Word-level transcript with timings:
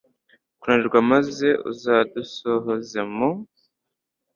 kunanirwa, 0.59 0.99
maze 1.11 1.47
uzadusohoze 1.71 2.99
mu 3.15 3.29